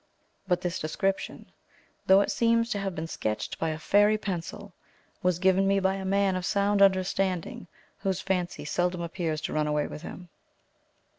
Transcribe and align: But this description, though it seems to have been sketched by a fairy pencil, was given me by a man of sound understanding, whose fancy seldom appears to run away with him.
But 0.47 0.61
this 0.61 0.79
description, 0.79 1.51
though 2.07 2.21
it 2.21 2.31
seems 2.31 2.71
to 2.71 2.79
have 2.79 2.95
been 2.95 3.05
sketched 3.05 3.59
by 3.59 3.69
a 3.69 3.77
fairy 3.77 4.17
pencil, 4.17 4.73
was 5.21 5.37
given 5.37 5.67
me 5.67 5.79
by 5.79 5.93
a 5.93 6.05
man 6.05 6.35
of 6.35 6.43
sound 6.43 6.81
understanding, 6.81 7.67
whose 7.99 8.19
fancy 8.19 8.65
seldom 8.65 9.01
appears 9.01 9.41
to 9.41 9.53
run 9.53 9.67
away 9.67 9.85
with 9.85 10.01
him. 10.01 10.29